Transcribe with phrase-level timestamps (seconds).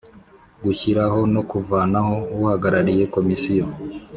[0.63, 3.65] Gushyiraho no kuvanaho uhagarariye komisiyo